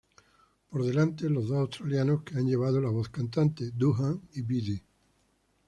[0.67, 4.83] Por delante, los dos australianos que han llevado la voz cantante, Doohan y Beattie.